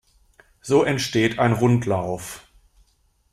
So 0.61 0.81
entsteht 0.83 1.37
ein 1.37 1.53
„Rundlauf“. 1.53 2.47